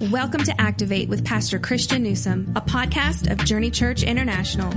[0.00, 4.72] Welcome to Activate with Pastor Christian Newsom, a podcast of Journey Church International.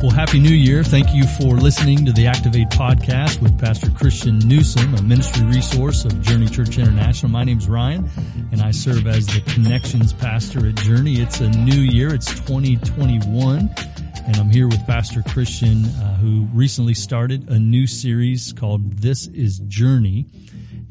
[0.00, 0.82] Well, Happy New Year.
[0.82, 6.04] Thank you for listening to the Activate podcast with Pastor Christian Newsom, a ministry resource
[6.04, 7.30] of Journey Church International.
[7.30, 8.08] My name is Ryan
[8.52, 11.20] and I serve as the connections pastor at Journey.
[11.20, 12.14] It's a new year.
[12.14, 13.70] It's 2021
[14.26, 19.26] and I'm here with Pastor Christian, uh, who recently started a new series called This
[19.26, 20.26] is Journey.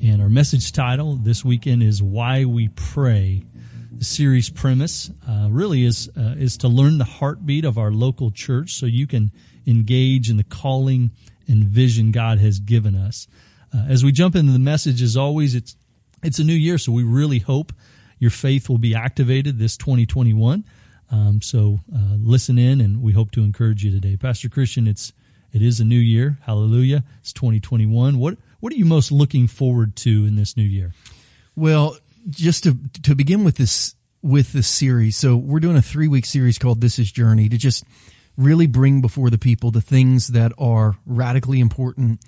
[0.02, 3.44] And our message title this weekend is Why We Pray.
[3.92, 8.32] The series premise uh, really is uh, is to learn the heartbeat of our local
[8.32, 9.30] church, so you can
[9.68, 11.12] engage in the calling
[11.50, 13.28] and vision God has given us.
[13.74, 15.76] Uh, as we jump into the message, as always, it's
[16.24, 17.74] it's a new year, so we really hope
[18.20, 20.64] your faith will be activated this 2021.
[21.12, 24.88] Um, so uh, listen in, and we hope to encourage you today, Pastor Christian.
[24.88, 25.12] It's
[25.52, 26.38] it is a new year.
[26.44, 27.04] Hallelujah!
[27.20, 28.18] It's 2021.
[28.18, 30.94] What what are you most looking forward to in this new year?
[31.56, 31.98] Well,
[32.30, 36.26] just to to begin with this with this series, so we're doing a three week
[36.26, 37.84] series called "This Is Journey" to just
[38.38, 42.22] really bring before the people the things that are radically important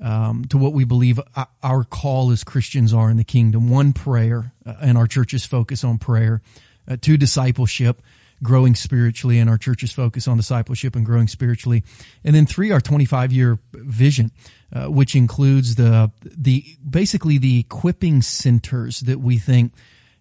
[0.00, 1.18] um, to what we believe
[1.62, 3.70] our call as Christians are in the kingdom.
[3.70, 6.42] One, prayer, uh, and our church's focus on prayer.
[6.86, 8.02] Uh, two, discipleship
[8.42, 11.82] growing spiritually and our church's focus on discipleship and growing spiritually.
[12.22, 14.30] And then three, our 25 year vision,
[14.74, 19.72] uh, which includes the, the, basically the equipping centers that we think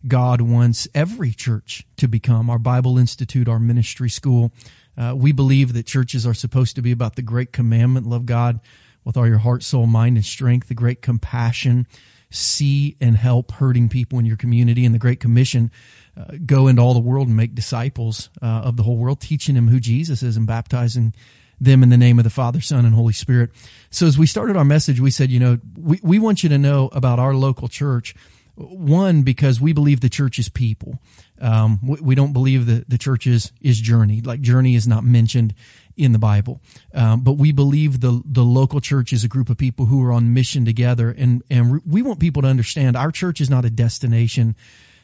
[0.08, 2.50] God wants every church to become.
[2.50, 4.52] Our Bible Institute, our ministry school.
[4.98, 8.60] Uh, we believe that churches are supposed to be about the great commandment, love God
[9.04, 11.88] with all your heart, soul, mind, and strength, the great compassion,
[12.30, 15.72] see and help hurting people in your community, and the great commission,
[16.16, 19.56] uh, go into all the world and make disciples uh, of the whole world, teaching
[19.56, 21.14] them who Jesus is and baptizing
[21.60, 23.52] them in the name of the Father, Son, and Holy Spirit.
[23.90, 26.58] So as we started our message, we said, you know, we, we want you to
[26.58, 28.16] know about our local church.
[28.56, 31.00] One, because we believe the church is people.
[31.42, 34.22] Um, we, we, don't believe that the church is, is journey.
[34.22, 35.56] Like journey is not mentioned
[35.98, 36.62] in the Bible.
[36.94, 40.12] Um, but we believe the, the local church is a group of people who are
[40.12, 41.10] on mission together.
[41.10, 44.56] And, and we want people to understand our church is not a destination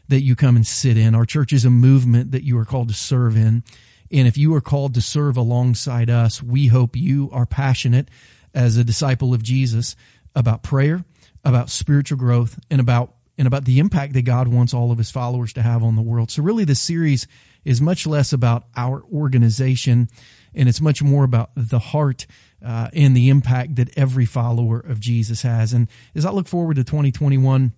[0.09, 1.15] that you come and sit in.
[1.15, 3.63] Our church is a movement that you are called to serve in.
[4.11, 8.09] And if you are called to serve alongside us, we hope you are passionate
[8.53, 9.95] as a disciple of Jesus
[10.35, 11.03] about prayer,
[11.43, 15.11] about spiritual growth, and about and about the impact that God wants all of his
[15.11, 16.29] followers to have on the world.
[16.29, 17.25] So really this series
[17.63, 20.09] is much less about our organization
[20.53, 22.27] and it's much more about the heart
[22.63, 25.71] uh, and the impact that every follower of Jesus has.
[25.71, 27.71] And as I look forward to 2021,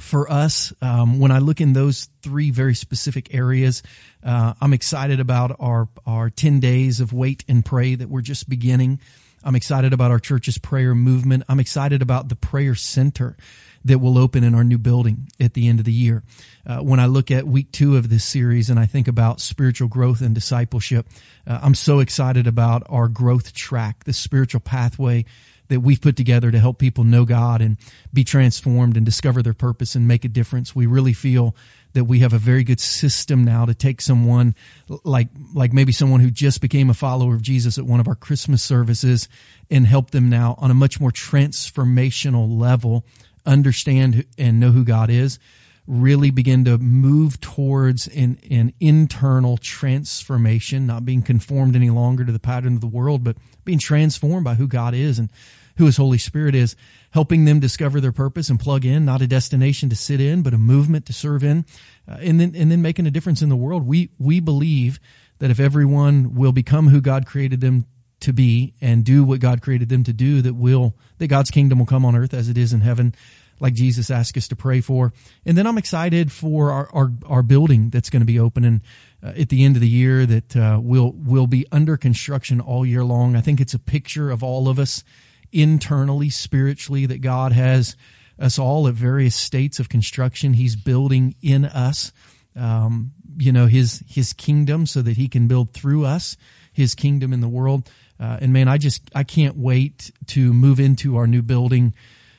[0.00, 3.82] for us, um, when I look in those three very specific areas,
[4.22, 8.48] uh, I'm excited about our our ten days of wait and pray that we're just
[8.48, 9.00] beginning.
[9.44, 11.44] I'm excited about our church's prayer movement.
[11.48, 13.36] I'm excited about the prayer center
[13.84, 16.22] that will open in our new building at the end of the year.
[16.64, 19.88] Uh, when I look at week two of this series and I think about spiritual
[19.88, 21.08] growth and discipleship,
[21.46, 25.24] uh, I'm so excited about our growth track, the spiritual pathway
[25.72, 27.78] that we've put together to help people know God and
[28.12, 30.76] be transformed and discover their purpose and make a difference.
[30.76, 31.56] We really feel
[31.94, 34.54] that we have a very good system now to take someone
[35.02, 38.14] like like maybe someone who just became a follower of Jesus at one of our
[38.14, 39.28] Christmas services
[39.70, 43.04] and help them now on a much more transformational level
[43.46, 45.38] understand and know who God is
[45.86, 52.32] really begin to move towards an, an internal transformation, not being conformed any longer to
[52.32, 55.28] the pattern of the world, but being transformed by who God is and
[55.76, 56.76] who his Holy Spirit is,
[57.10, 60.54] helping them discover their purpose and plug in, not a destination to sit in, but
[60.54, 61.64] a movement to serve in,
[62.08, 63.86] uh, and then, and then making a difference in the world.
[63.86, 65.00] We, we believe
[65.38, 67.86] that if everyone will become who God created them
[68.20, 71.78] to be and do what God created them to do, that will, that God's kingdom
[71.78, 73.14] will come on earth as it is in heaven
[73.62, 75.12] like Jesus asked us to pray for.
[75.46, 78.82] And then I'm excited for our, our, our building that's going to be opening
[79.22, 82.84] uh, at the end of the year that uh, will will be under construction all
[82.84, 83.36] year long.
[83.36, 85.04] I think it's a picture of all of us
[85.52, 87.96] internally, spiritually, that God has
[88.38, 90.54] us all at various states of construction.
[90.54, 92.12] He's building in us,
[92.56, 96.36] um, you know, his his kingdom, so that he can build through us
[96.72, 97.90] his kingdom in the world.
[98.18, 101.94] Uh, and man, I just I can't wait to move into our new building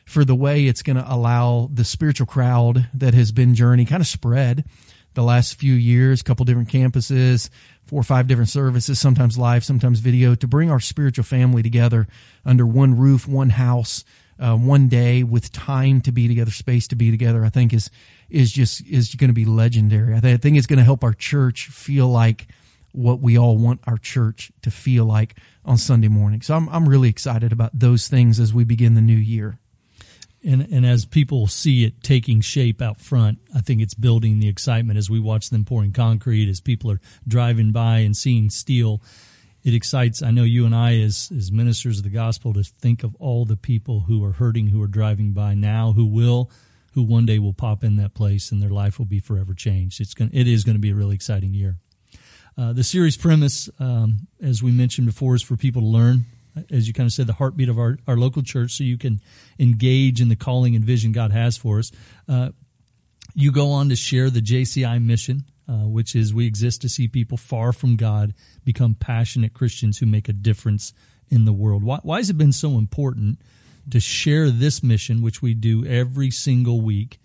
[0.05, 4.01] for the way it's going to allow the spiritual crowd that has been journey kind
[4.01, 4.65] of spread
[5.13, 7.49] the last few years, a couple different campuses,
[7.85, 12.07] four or five different services, sometimes live, sometimes video, to bring our spiritual family together
[12.45, 14.03] under one roof, one house,
[14.39, 17.45] uh, one day with time to be together, space to be together.
[17.45, 17.89] I think is
[18.29, 20.15] is just is going to be legendary.
[20.15, 22.47] I think, I think it's going to help our church feel like
[22.91, 26.41] what we all want our church to feel like on Sunday morning.
[26.41, 29.59] So I'm I'm really excited about those things as we begin the new year.
[30.43, 34.49] And and as people see it taking shape out front, I think it's building the
[34.49, 39.01] excitement as we watch them pouring concrete, as people are driving by and seeing steel.
[39.63, 40.21] It excites.
[40.21, 43.45] I know you and I, as as ministers of the gospel, to think of all
[43.45, 46.51] the people who are hurting, who are driving by now, who will,
[46.93, 50.01] who one day will pop in that place, and their life will be forever changed.
[50.01, 50.31] It's going.
[50.33, 51.77] It is going to be a really exciting year.
[52.57, 56.25] Uh, the series premise, um, as we mentioned before, is for people to learn
[56.69, 59.21] as you kind of said, the heartbeat of our, our local church so you can
[59.59, 61.91] engage in the calling and vision God has for us.
[62.27, 62.49] Uh,
[63.33, 67.07] you go on to share the JCI mission, uh, which is we exist to see
[67.07, 68.33] people far from God
[68.63, 70.93] become passionate Christians who make a difference
[71.29, 71.83] in the world.
[71.83, 73.39] Why, why has it been so important
[73.89, 77.19] to share this mission, which we do every single week,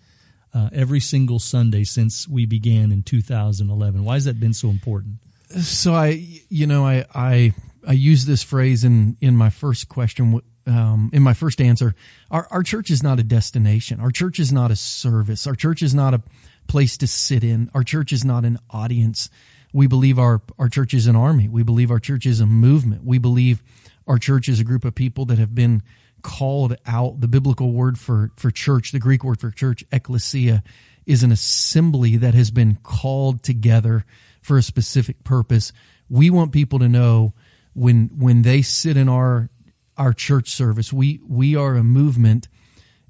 [0.53, 4.03] uh, every single Sunday since we began in 2011?
[4.03, 5.15] Why has that been so important?
[5.61, 7.53] So I, you know, I, I
[7.89, 11.95] I use this phrase in in my first question, um, in my first answer.
[12.29, 13.99] Our our church is not a destination.
[13.99, 15.47] Our church is not a service.
[15.47, 16.21] Our church is not a
[16.67, 17.71] place to sit in.
[17.73, 19.31] Our church is not an audience.
[19.73, 21.49] We believe our our church is an army.
[21.49, 23.03] We believe our church is a movement.
[23.03, 23.63] We believe
[24.05, 25.81] our church is a group of people that have been
[26.21, 27.21] called out.
[27.21, 30.61] The biblical word for for church, the Greek word for church, ecclesia,
[31.07, 34.05] is an assembly that has been called together
[34.43, 35.73] for a specific purpose.
[36.07, 37.33] We want people to know
[37.73, 39.49] when when they sit in our
[39.97, 42.47] our church service, we we are a movement,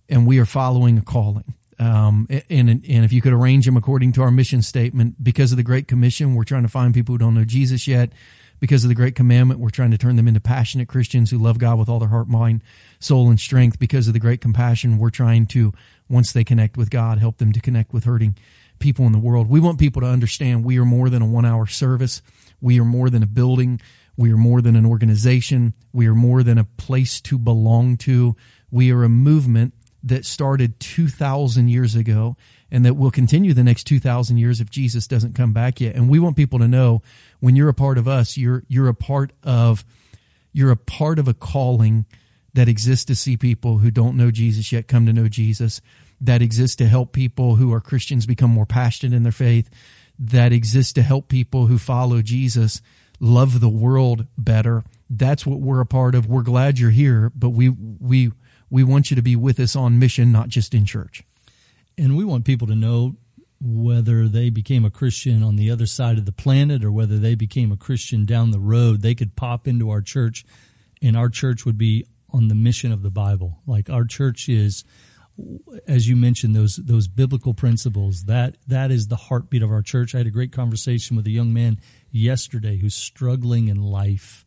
[0.07, 1.53] and we are following a calling.
[1.79, 5.57] Um, and and if you could arrange them according to our mission statement, because of
[5.57, 8.11] the Great Commission, we're trying to find people who don't know Jesus yet.
[8.59, 11.59] Because of the Great Commandment, we're trying to turn them into passionate Christians who love
[11.59, 12.61] God with all their heart, mind,
[13.00, 13.79] soul, and strength.
[13.79, 15.73] Because of the Great Compassion, we're trying to,
[16.09, 18.35] once they connect with God, help them to connect with hurting
[18.79, 19.50] people in the world.
[19.50, 22.21] We want people to understand we are more than a one hour service.
[22.59, 23.79] We are more than a building.
[24.19, 25.74] We are more than an organization.
[25.94, 28.36] We are more than a place to belong to.
[28.69, 29.74] We are a movement
[30.04, 32.36] that started 2,000 years ago
[32.69, 35.95] and that will continue the next 2,000 years if Jesus doesn't come back yet.
[35.95, 37.01] And we want people to know
[37.39, 39.86] when you're a part of us, you're, you're a part of,
[40.51, 42.06] you're a part of a calling
[42.54, 45.80] that exists to see people who don't know Jesus yet come to know Jesus,
[46.19, 49.69] that exists to help people who are Christians become more passionate in their faith,
[50.19, 52.81] that exists to help people who follow Jesus
[53.19, 54.83] love the world better.
[55.10, 56.27] That's what we're a part of.
[56.27, 58.31] We're glad you're here, but we we
[58.69, 61.24] we want you to be with us on mission, not just in church.
[61.98, 63.16] And we want people to know
[63.62, 67.36] whether they became a Christian on the other side of the planet or whether they
[67.36, 70.45] became a Christian down the road, they could pop into our church
[71.01, 73.60] and our church would be on the mission of the Bible.
[73.68, 74.86] Like our church is
[75.88, 80.13] as you mentioned those those biblical principles that that is the heartbeat of our church.
[80.13, 81.80] I had a great conversation with a young man
[82.12, 84.45] yesterday who's struggling in life.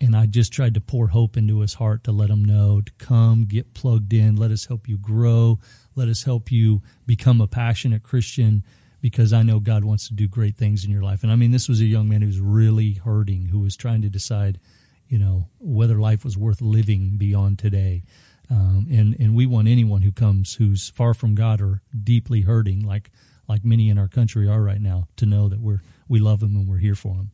[0.00, 2.92] And I just tried to pour hope into his heart to let him know to
[2.98, 5.58] come, get plugged in, let us help you grow,
[5.96, 8.62] let us help you become a passionate Christian
[9.00, 11.24] because I know God wants to do great things in your life.
[11.24, 14.02] And I mean, this was a young man who was really hurting, who was trying
[14.02, 14.60] to decide,
[15.08, 18.04] you know, whether life was worth living beyond today.
[18.50, 22.86] Um, and and we want anyone who comes who's far from God or deeply hurting,
[22.86, 23.10] like
[23.46, 26.56] like many in our country are right now, to know that we're we love them
[26.56, 27.30] and we're here for them.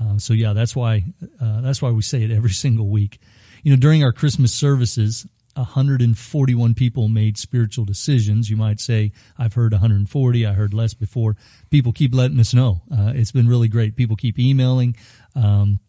[0.00, 1.04] Uh, so yeah, that's why
[1.40, 3.20] uh, that's why we say it every single week.
[3.62, 5.26] You know, during our Christmas services,
[5.58, 8.48] 141 people made spiritual decisions.
[8.48, 10.46] You might say, I've heard 140.
[10.46, 11.36] I heard less before.
[11.70, 12.82] People keep letting us know.
[12.90, 13.96] Uh, it's been really great.
[13.96, 14.96] People keep emailing.
[15.34, 15.80] Um,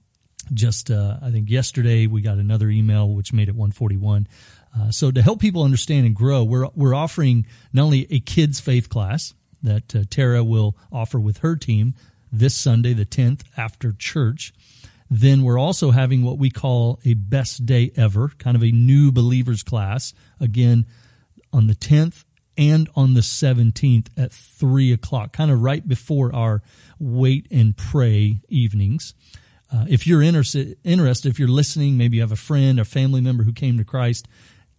[0.53, 4.27] just, uh, I think yesterday we got another email which made it 141.
[4.77, 8.59] Uh, so to help people understand and grow, we're, we're offering not only a kids
[8.59, 11.93] faith class that uh, Tara will offer with her team,
[12.31, 14.53] this Sunday, the 10th, after church.
[15.09, 19.11] Then we're also having what we call a best day ever, kind of a new
[19.11, 20.85] believers class, again
[21.51, 22.25] on the 10th
[22.57, 26.61] and on the 17th at 3 o'clock, kind of right before our
[26.99, 29.15] wait and pray evenings.
[29.73, 33.43] Uh, if you're interested, if you're listening, maybe you have a friend or family member
[33.43, 34.27] who came to Christ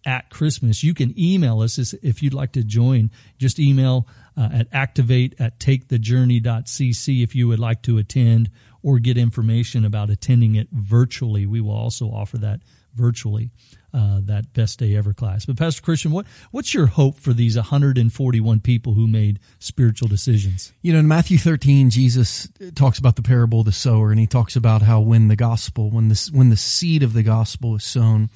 [0.05, 3.11] at Christmas, you can email us if you'd like to join.
[3.37, 8.49] Just email uh, at activate at takethejourney.cc if you would like to attend
[8.83, 11.45] or get information about attending it virtually.
[11.45, 12.61] We will also offer that
[12.93, 13.51] virtually,
[13.93, 15.45] uh, that best day ever class.
[15.45, 20.73] But Pastor Christian, what, what's your hope for these 141 people who made spiritual decisions?
[20.81, 24.27] You know, in Matthew 13, Jesus talks about the parable of the sower and he
[24.27, 27.83] talks about how when the gospel, when this, when the seed of the gospel is
[27.83, 28.29] sown,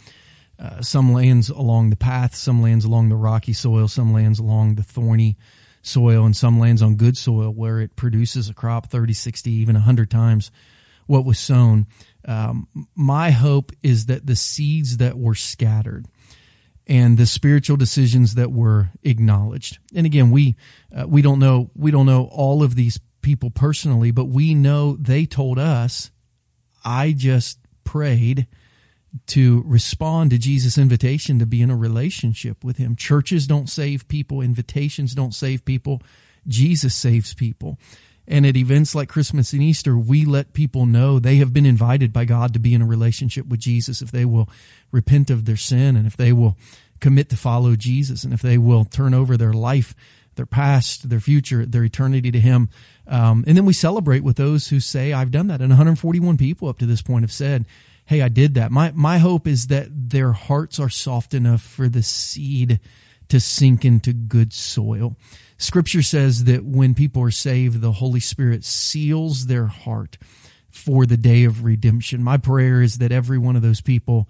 [0.60, 4.76] uh, some lands along the path, some lands along the rocky soil, some lands along
[4.76, 5.38] the thorny
[5.82, 9.76] soil, and some lands on good soil where it produces a crop 30, 60, even
[9.76, 10.52] 100 times
[11.08, 11.88] what was sown.
[12.28, 16.06] Um, my hope is that the seeds that were scattered
[16.88, 19.80] and the spiritual decisions that were acknowledged.
[19.94, 20.56] And again, we
[20.96, 24.96] uh, we don't know we don't know all of these people personally, but we know
[24.96, 26.12] they told us,
[26.84, 28.48] I just prayed
[29.28, 32.96] to respond to Jesus' invitation to be in a relationship with him.
[32.96, 36.02] Churches don't save people, invitations don't save people.
[36.48, 37.80] Jesus saves people.
[38.28, 42.12] And at events like Christmas and Easter, we let people know they have been invited
[42.12, 44.50] by God to be in a relationship with Jesus if they will
[44.92, 46.58] repent of their sin and if they will
[47.00, 49.94] commit to follow Jesus and if they will turn over their life,
[50.36, 52.70] their past, their future, their eternity to Him.
[53.08, 55.62] Um, and then we celebrate with those who say, I've done that.
[55.62, 57.66] And 141 people up to this point have said,
[58.06, 58.72] Hey, I did that.
[58.72, 62.80] My, my hope is that their hearts are soft enough for the seed
[63.30, 65.16] to sink into good soil.
[65.58, 70.18] Scripture says that when people are saved, the Holy Spirit seals their heart
[70.70, 72.22] for the day of redemption.
[72.22, 74.30] My prayer is that every one of those people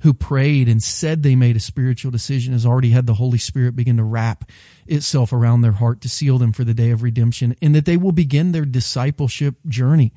[0.00, 3.76] who prayed and said they made a spiritual decision has already had the Holy Spirit
[3.76, 4.50] begin to wrap
[4.86, 7.96] itself around their heart to seal them for the day of redemption and that they
[7.96, 10.12] will begin their discipleship journey.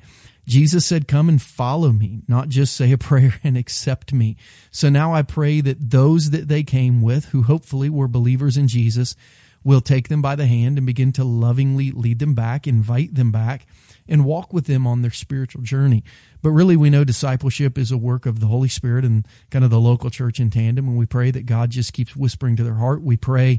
[0.46, 4.36] Jesus said, come and follow me, not just say a prayer and accept me.
[4.70, 8.68] So now I pray that those that they came with, who hopefully were believers in
[8.68, 9.16] Jesus,
[9.64, 13.32] will take them by the hand and begin to lovingly lead them back, invite them
[13.32, 13.66] back,
[14.08, 16.04] and walk with them on their spiritual journey.
[16.40, 19.72] But really, we know discipleship is a work of the Holy Spirit and kind of
[19.72, 20.86] the local church in tandem.
[20.86, 23.02] And we pray that God just keeps whispering to their heart.
[23.02, 23.58] We pray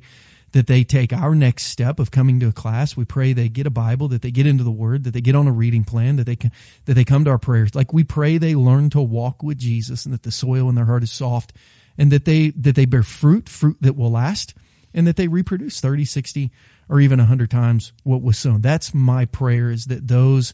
[0.53, 2.95] that they take our next step of coming to a class.
[2.95, 5.35] We pray they get a Bible, that they get into the Word, that they get
[5.35, 6.51] on a reading plan, that they can,
[6.85, 7.75] that they come to our prayers.
[7.75, 10.85] Like we pray they learn to walk with Jesus and that the soil in their
[10.85, 11.53] heart is soft
[11.97, 14.53] and that they, that they bear fruit, fruit that will last
[14.93, 16.51] and that they reproduce 30, 60,
[16.89, 18.61] or even 100 times what was sown.
[18.61, 20.53] That's my prayer is that those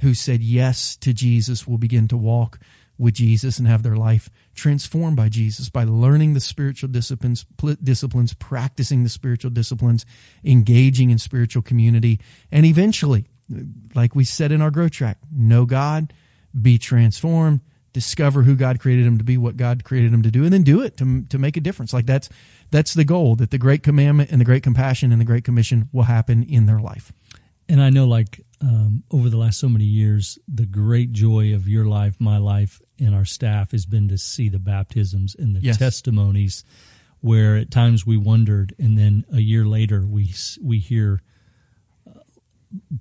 [0.00, 2.58] who said yes to Jesus will begin to walk
[2.98, 7.44] with Jesus and have their life transformed by Jesus by learning the spiritual disciplines,
[7.82, 10.06] disciplines, practicing the spiritual disciplines,
[10.44, 13.26] engaging in spiritual community, and eventually,
[13.94, 16.12] like we said in our growth track, know God,
[16.60, 17.60] be transformed,
[17.92, 20.62] discover who God created him to be, what God created him to do, and then
[20.62, 21.92] do it to, to make a difference.
[21.92, 22.28] Like that's,
[22.70, 25.88] that's the goal that the great commandment and the great compassion and the great commission
[25.92, 27.12] will happen in their life.
[27.68, 31.68] And I know, like, um, over the last so many years, the great joy of
[31.68, 35.60] your life, my life, and our staff has been to see the baptisms and the
[35.60, 35.76] yes.
[35.76, 36.64] testimonies
[37.20, 40.32] where at times we wondered, and then a year later we
[40.62, 41.20] we hear
[42.08, 42.20] uh,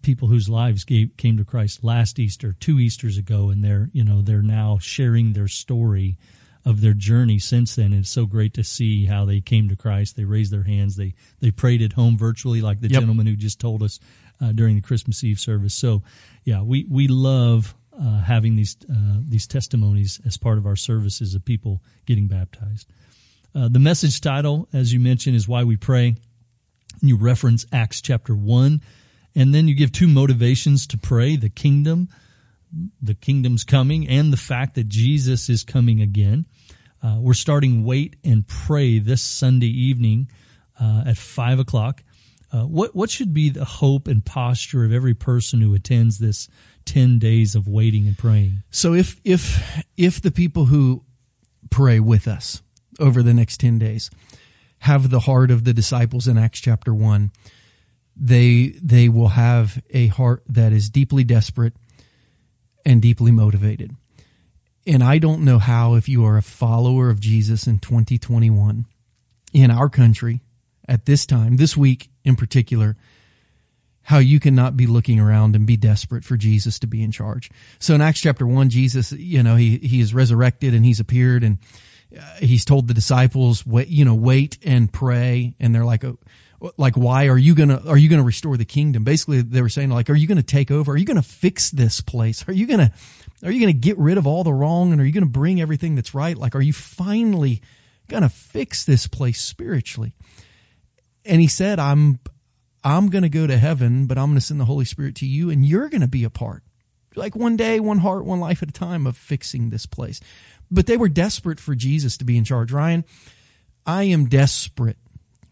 [0.02, 4.04] people whose lives gave, came to Christ last Easter, two Easters ago, and they're you
[4.04, 6.18] know they're now sharing their story
[6.66, 7.94] of their journey since then.
[7.94, 10.16] It's so great to see how they came to Christ.
[10.16, 10.96] They raised their hands.
[10.96, 13.02] They they prayed at home virtually, like the yep.
[13.02, 14.00] gentleman who just told us
[14.42, 15.74] uh, during the Christmas Eve service.
[15.74, 16.04] So,
[16.44, 21.36] yeah, we we love uh, having these uh, these testimonies as part of our services
[21.36, 22.88] of people getting baptized.
[23.54, 26.16] Uh, the message title, as you mentioned, is why we pray.
[27.02, 28.82] You reference Acts chapter one,
[29.34, 32.10] and then you give two motivations to pray: the kingdom,
[33.02, 36.46] the kingdom's coming, and the fact that Jesus is coming again.
[37.02, 40.28] Uh, we're starting wait and pray this Sunday evening
[40.80, 42.04] uh, at five o'clock.
[42.52, 46.48] Uh, what what should be the hope and posture of every person who attends this
[46.86, 48.64] ten days of waiting and praying?
[48.72, 51.04] So if if if the people who
[51.70, 52.62] pray with us
[53.00, 54.10] over the next ten days
[54.80, 57.32] have the heart of the disciples in Acts chapter one,
[58.16, 61.74] they they will have a heart that is deeply desperate
[62.86, 63.92] and deeply motivated.
[64.88, 68.86] And I don't know how if you are a follower of Jesus in 2021
[69.52, 70.42] in our country
[70.88, 72.96] at this time, this week in particular,
[74.04, 77.50] how you cannot be looking around and be desperate for Jesus to be in charge.
[77.80, 81.44] So in Acts chapter one, Jesus, you know, he, he is resurrected and he's appeared
[81.44, 81.58] and
[82.16, 85.56] uh, he's told the disciples, wait, you know, wait and pray.
[85.60, 86.20] And they're like, oh,
[86.78, 89.04] like, why are you going to, are you going to restore the kingdom?
[89.04, 90.92] Basically, they were saying like, are you going to take over?
[90.92, 92.48] Are you going to fix this place?
[92.48, 92.92] Are you going to,
[93.44, 95.30] are you going to get rid of all the wrong and are you going to
[95.30, 96.38] bring everything that's right?
[96.38, 97.62] Like, are you finally
[98.08, 100.14] going to fix this place spiritually?
[101.26, 102.20] And he said, I'm,
[102.84, 105.26] I'm going to go to heaven, but I'm going to send the Holy Spirit to
[105.26, 106.64] you and you're going to be a part.
[107.16, 110.20] Like one day, one heart, one life at a time of fixing this place.
[110.70, 112.72] But they were desperate for Jesus to be in charge.
[112.72, 113.06] Ryan,
[113.86, 114.98] I am desperate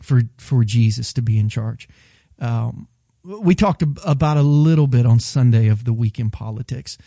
[0.02, 1.88] for, for Jesus to be in charge.
[2.40, 2.88] Um,
[3.24, 6.98] we talked about a little bit on Sunday of the week in politics.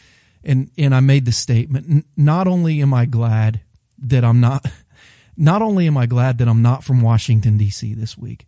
[0.42, 3.60] And, and I made the statement, not only am I glad
[3.98, 4.64] that I'm not,
[5.36, 8.46] not only am I glad that I'm not from Washington DC this week,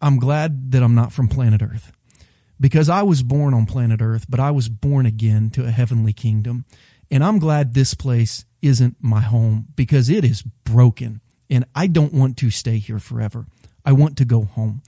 [0.00, 1.92] I'm glad that I'm not from planet Earth
[2.60, 6.12] because I was born on planet Earth, but I was born again to a heavenly
[6.12, 6.64] kingdom.
[7.10, 12.12] And I'm glad this place isn't my home because it is broken and I don't
[12.12, 13.46] want to stay here forever.
[13.84, 14.82] I want to go home.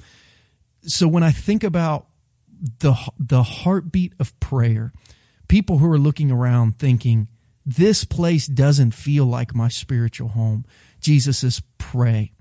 [0.82, 2.06] So when I think about
[2.80, 4.92] the the heartbeat of prayer,
[5.48, 7.28] people who are looking around thinking
[7.64, 10.64] this place doesn't feel like my spiritual home.
[11.00, 12.32] Jesus says, pray.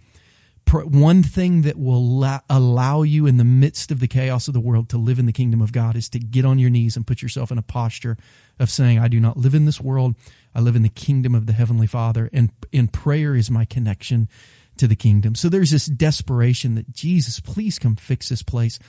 [0.72, 4.90] One thing that will allow you in the midst of the chaos of the world
[4.90, 7.22] to live in the kingdom of God is to get on your knees and put
[7.22, 8.18] yourself in a posture
[8.60, 10.16] of saying, I do not live in this world.
[10.54, 12.30] I live in the kingdom of the Heavenly Father.
[12.32, 14.30] And, and prayer is my connection
[14.78, 15.36] to the kingdom.
[15.36, 18.80] So there's this desperation that Jesus, please come fix this place.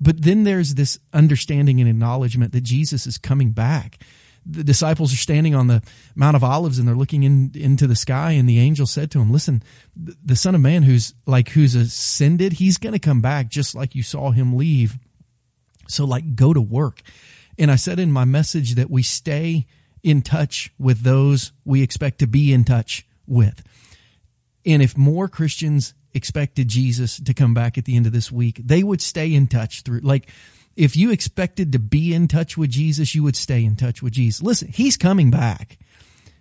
[0.00, 3.98] But then there's this understanding and acknowledgement that Jesus is coming back
[4.44, 5.82] the disciples are standing on the
[6.14, 9.20] Mount of Olives and they're looking in, into the sky and the angel said to
[9.20, 9.62] him, listen,
[9.96, 13.94] the son of man who's like, who's ascended, he's going to come back just like
[13.94, 14.98] you saw him leave.
[15.88, 17.02] So like go to work.
[17.58, 19.66] And I said in my message that we stay
[20.02, 23.62] in touch with those we expect to be in touch with.
[24.66, 28.60] And if more Christians expected Jesus to come back at the end of this week,
[28.64, 30.28] they would stay in touch through like,
[30.76, 34.12] if you expected to be in touch with Jesus, you would stay in touch with
[34.12, 34.42] Jesus.
[34.42, 35.78] Listen, he's coming back.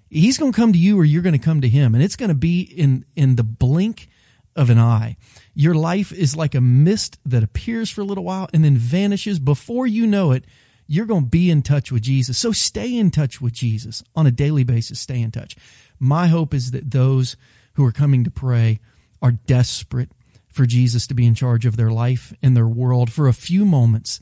[0.10, 2.16] He's going to come to you or you're going to come to him and it's
[2.16, 4.10] going to be in, in the blink
[4.56, 5.16] of an eye.
[5.54, 9.40] Your life is like a mist that appears for a little while and then vanishes.
[9.40, 10.46] Before you know it,
[10.88, 12.38] you're going to be in touch with Jesus.
[12.38, 15.00] So stay in touch with Jesus on a daily basis.
[15.00, 15.56] Stay in touch.
[16.00, 17.38] My hope is that those
[17.74, 18.80] who are coming to pray
[19.22, 20.12] are desperate
[20.52, 23.66] for Jesus to be in charge of their life and their world for a few
[23.66, 24.20] moments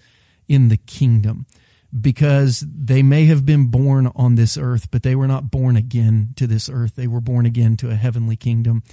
[0.47, 1.45] in the kingdom
[1.97, 6.33] because they may have been born on this earth, but they were not born again
[6.35, 6.95] to this earth.
[6.95, 8.83] They were born again to a heavenly kingdom.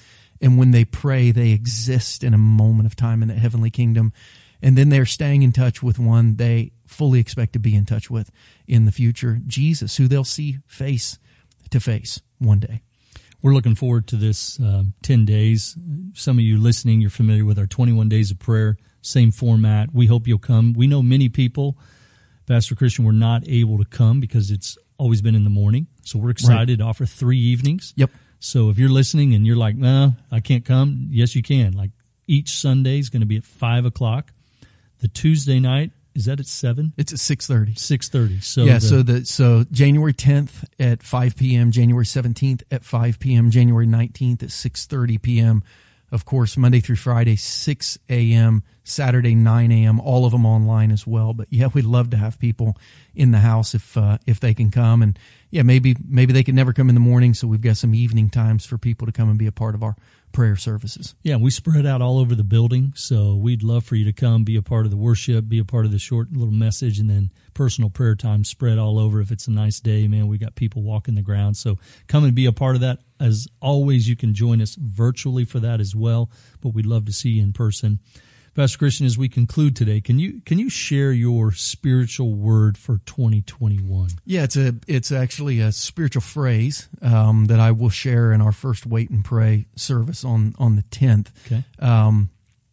[0.40, 4.12] And when they pray, they exist in a moment of time in that heavenly kingdom.
[4.62, 8.11] And then they're staying in touch with one they fully expect to be in touch
[8.11, 8.31] with
[8.66, 11.19] in the future, Jesus, who they'll see face
[11.71, 12.83] to face one day.
[13.47, 15.76] We're looking forward to this uh, 10 days.
[16.15, 19.95] Some of you listening, you're familiar with our 21 days of prayer, same format.
[19.95, 20.73] We hope you'll come.
[20.73, 21.78] We know many people,
[22.49, 25.87] Pastor Christian, were not able to come because it's always been in the morning.
[26.02, 26.85] So we're excited right.
[26.85, 27.95] to offer three evenings.
[27.95, 28.11] Yep.
[28.41, 31.71] So if you're listening and you're like, nah, I can't come, yes, you can.
[31.71, 31.93] Like
[32.26, 34.32] each Sunday is going to be at five o'clock.
[34.99, 36.95] The Tuesday night is that at seven?
[36.97, 37.75] It's at six thirty.
[37.75, 38.41] Six thirty.
[38.41, 38.75] So yeah.
[38.75, 43.87] The, so the so January tenth at five p.m., January seventeenth at five p.m., January
[43.87, 45.63] nineteenth at six thirty p.m.
[46.17, 50.00] Of course, Monday through Friday, six a.m., Saturday nine a.m.
[50.00, 51.35] All of them online as well.
[51.35, 52.75] But yeah, we'd love to have people
[53.15, 55.19] in the house if uh, if they can come, and
[55.50, 58.31] yeah, maybe maybe they can never come in the morning, so we've got some evening
[58.31, 59.95] times for people to come and be a part of our
[60.33, 61.15] prayer services.
[61.23, 64.43] Yeah, we spread out all over the building, so we'd love for you to come,
[64.43, 67.11] be a part of the worship, be a part of the short little message, and
[67.11, 69.21] then personal prayer time spread all over.
[69.21, 72.35] If it's a nice day, man, we got people walking the ground, so come and
[72.35, 73.00] be a part of that.
[73.19, 77.13] As always, you can join us virtually for that as well, but we'd love to
[77.13, 78.00] see you in person.
[78.57, 83.02] Pastor Christian, as we conclude today, can you can you share your spiritual word for
[83.05, 84.09] 2021?
[84.25, 88.52] Yeah, it's a it's actually a spiritual phrase um, that I will share in our
[88.52, 91.29] first wait and pray service on on the 10th.
[91.47, 91.65] Okay.
[91.81, 92.31] Um,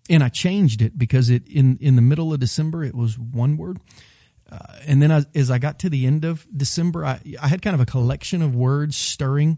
[0.10, 3.58] and I changed it because it in in the middle of December it was one
[3.58, 3.82] word.
[4.49, 7.62] Uh, and then I, as I got to the end of December, I, I had
[7.62, 9.58] kind of a collection of words stirring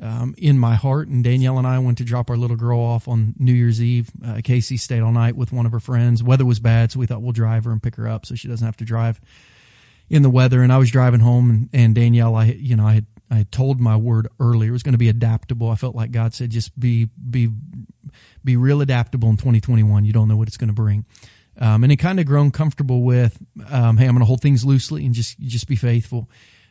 [0.00, 1.08] um, in my heart.
[1.08, 4.10] And Danielle and I went to drop our little girl off on New Year's Eve.
[4.24, 6.22] Uh, Casey stayed all night with one of her friends.
[6.22, 8.48] Weather was bad, so we thought we'll drive her and pick her up so she
[8.48, 9.20] doesn't have to drive
[10.10, 10.62] in the weather.
[10.62, 13.52] And I was driving home, and, and Danielle, I you know I had I had
[13.52, 14.70] told my word earlier.
[14.70, 15.70] It was going to be adaptable.
[15.70, 17.50] I felt like God said, just be be
[18.44, 20.04] be real adaptable in 2021.
[20.04, 21.04] You don't know what it's going to bring.
[21.58, 24.64] Um, and it kind of grown comfortable with, um, hey, I'm going to hold things
[24.64, 26.28] loosely and just just be faithful.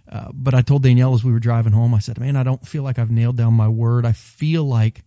[0.09, 2.67] Uh, but I told Danielle as we were driving home, I said, man, I don't
[2.67, 4.05] feel like I've nailed down my word.
[4.05, 5.03] I feel like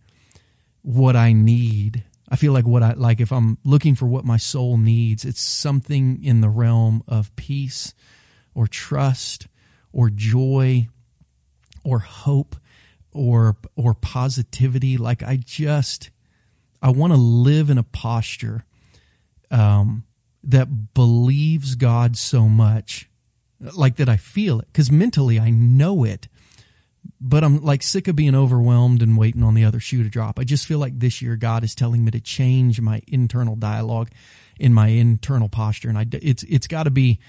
[0.81, 4.37] what I need, I feel like what I, like if I'm looking for what my
[4.37, 7.93] soul needs, it's something in the realm of peace
[8.55, 9.47] or trust
[9.93, 10.87] or joy
[11.83, 12.55] or hope
[13.13, 14.97] or, or positivity.
[14.97, 16.09] Like I just,
[16.81, 18.65] I want to live in a posture,
[19.51, 20.03] um,
[20.43, 23.09] that believes God so much
[23.59, 26.27] like that I feel it because mentally I know it,
[27.19, 30.39] but I'm like sick of being overwhelmed and waiting on the other shoe to drop.
[30.39, 34.09] I just feel like this year God is telling me to change my internal dialogue
[34.59, 37.19] in my internal posture, and I it's it's got to be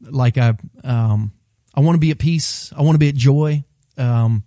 [0.00, 1.32] like I um
[1.74, 3.64] I want to be at peace, I want to be at joy,
[3.96, 4.44] um,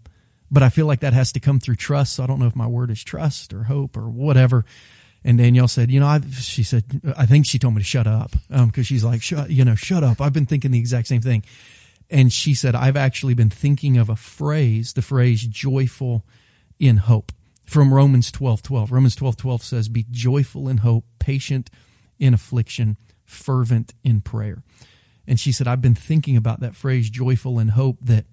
[0.51, 2.13] but I feel like that has to come through trust.
[2.13, 4.65] So I don't know if my word is trust or hope or whatever.
[5.25, 6.83] And Danielle said, you know, I, she said,
[7.17, 8.35] I think she told me to shut up.
[8.49, 10.19] Um, cause she's like, shut, you know, shut up.
[10.19, 11.43] I've been thinking the exact same thing.
[12.09, 16.25] And she said, I've actually been thinking of a phrase, the phrase joyful
[16.79, 17.31] in hope.
[17.65, 18.91] from Romans 12 12.
[18.91, 21.69] Romans 12 12 says, Be joyful in hope, patient
[22.19, 24.63] in affliction, fervent in prayer.
[25.25, 28.25] And she said, I've been thinking about that phrase, joyful in hope, that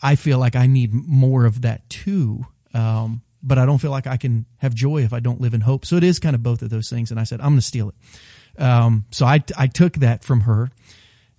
[0.00, 2.46] I feel like I need more of that too.
[2.72, 5.60] Um, but I don't feel like I can have joy if I don't live in
[5.60, 5.84] hope.
[5.84, 7.10] So it is kind of both of those things.
[7.10, 8.62] And I said, I'm going to steal it.
[8.62, 10.70] Um, so I, I took that from her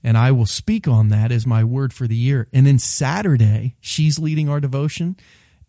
[0.04, 2.48] and I will speak on that as my word for the year.
[2.52, 5.16] And then Saturday, she's leading our devotion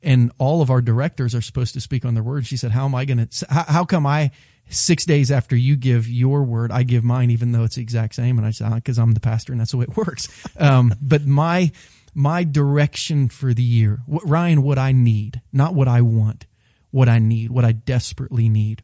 [0.03, 2.47] and all of our directors are supposed to speak on their word.
[2.47, 4.33] She said, how am I going to, how, come I,
[4.69, 8.15] six days after you give your word, I give mine, even though it's the exact
[8.15, 8.39] same.
[8.39, 10.29] And I said, because I'm the pastor and that's the way it works.
[10.57, 11.73] Um, but my,
[12.15, 16.47] my direction for the year, what, Ryan, what I need, not what I want,
[16.91, 18.83] what I need, what I desperately need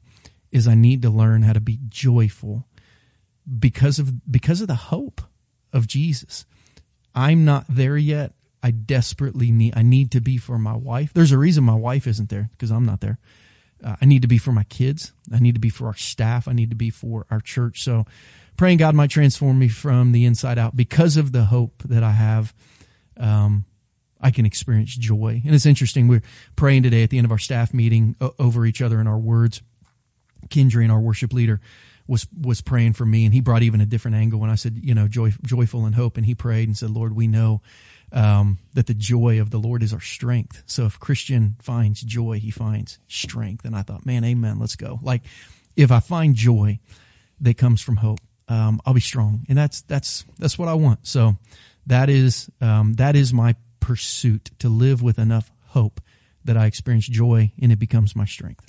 [0.50, 2.66] is I need to learn how to be joyful
[3.58, 5.20] because of, because of the hope
[5.72, 6.44] of Jesus.
[7.14, 8.32] I'm not there yet.
[8.62, 11.12] I desperately need, I need to be for my wife.
[11.14, 13.18] There's a reason my wife isn't there because I'm not there.
[13.82, 15.12] Uh, I need to be for my kids.
[15.32, 16.46] I need to be for our staff.
[16.46, 17.82] I need to be for our church.
[17.82, 18.04] So
[18.56, 22.10] praying God might transform me from the inside out because of the hope that I
[22.10, 22.52] have.
[23.20, 23.64] Um,
[24.20, 25.40] I can experience joy.
[25.44, 26.08] And it's interesting.
[26.08, 26.22] We're
[26.56, 29.62] praying today at the end of our staff meeting over each other in our words.
[30.48, 31.60] Kendry and our worship leader
[32.06, 34.78] was, was praying for me and he brought even a different angle when I said,
[34.82, 36.16] you know, joy, joyful and hope.
[36.16, 37.62] And he prayed and said, Lord, we know
[38.12, 40.62] um, that the joy of the Lord is our strength.
[40.66, 43.64] So if Christian finds joy, he finds strength.
[43.64, 44.98] And I thought, man, amen, let's go.
[45.02, 45.22] Like
[45.76, 46.80] if I find joy
[47.40, 49.46] that comes from hope, um, I'll be strong.
[49.48, 51.06] And that's, that's, that's what I want.
[51.06, 51.36] So
[51.86, 56.00] that is, um, that is my pursuit to live with enough hope
[56.44, 58.66] that I experience joy and it becomes my strength.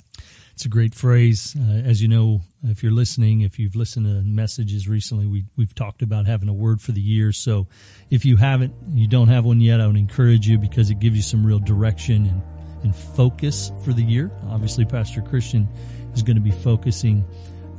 [0.54, 1.56] It's a great phrase.
[1.58, 5.74] Uh, as you know, if you're listening, if you've listened to messages recently, we, we've
[5.74, 7.32] talked about having a word for the year.
[7.32, 7.68] So
[8.10, 11.16] if you haven't, you don't have one yet, I would encourage you because it gives
[11.16, 12.42] you some real direction and,
[12.82, 14.30] and focus for the year.
[14.48, 15.66] Obviously, Pastor Christian
[16.14, 17.24] is going to be focusing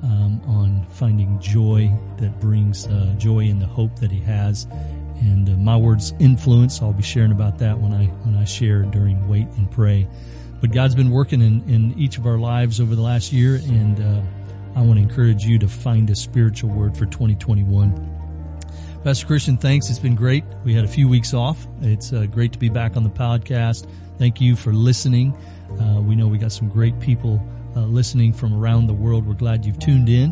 [0.01, 4.67] um, on finding joy that brings uh, joy in the hope that he has.
[5.23, 6.81] And uh, my words influence.
[6.81, 10.07] I'll be sharing about that when I when I share during wait and pray.
[10.59, 13.99] But God's been working in, in each of our lives over the last year, and
[13.99, 14.21] uh,
[14.79, 18.13] I want to encourage you to find a spiritual word for 2021.
[19.03, 19.89] Pastor Christian, thanks.
[19.89, 20.45] It's been great.
[20.63, 21.67] We had a few weeks off.
[21.81, 23.85] It's uh, great to be back on the podcast.
[24.17, 25.33] Thank you for listening.
[25.79, 29.27] Uh, we know we got some great people uh, listening from around the world.
[29.27, 30.31] We're glad you've tuned in.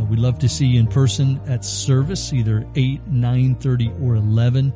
[0.00, 4.14] Uh, we'd love to see you in person at service, either 8, 9, 30, or
[4.14, 4.72] 11.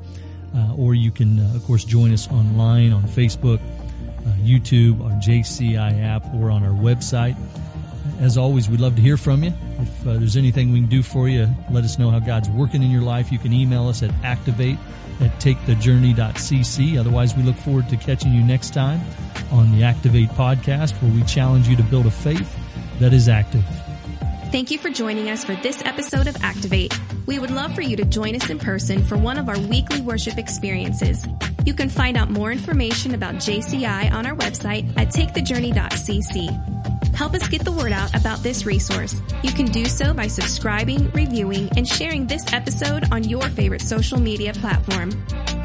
[0.54, 5.10] Uh, or you can, uh, of course, join us online on Facebook, uh, YouTube, our
[5.20, 7.36] JCI app, or on our website.
[8.20, 9.52] As always, we'd love to hear from you.
[9.80, 12.82] If uh, there's anything we can do for you, let us know how God's working
[12.82, 13.32] in your life.
[13.32, 14.78] You can email us at activate
[15.20, 16.98] at takethejourney.cc.
[16.98, 19.00] Otherwise, we look forward to catching you next time
[19.50, 22.56] on the Activate podcast, where we challenge you to build a faith
[23.00, 23.64] that is active.
[24.54, 26.96] Thank you for joining us for this episode of Activate.
[27.26, 30.00] We would love for you to join us in person for one of our weekly
[30.00, 31.26] worship experiences.
[31.66, 37.16] You can find out more information about JCI on our website at takethejourney.cc.
[37.16, 39.20] Help us get the word out about this resource.
[39.42, 44.20] You can do so by subscribing, reviewing, and sharing this episode on your favorite social
[44.20, 45.10] media platform.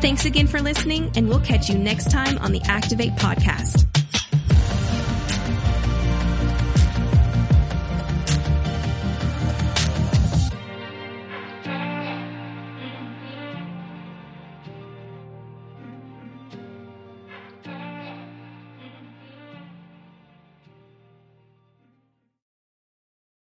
[0.01, 3.98] Thanks again for listening, and we'll catch you next time on the Activate podcast.